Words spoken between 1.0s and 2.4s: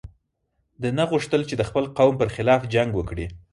غوښتل چې د خپل قوم پر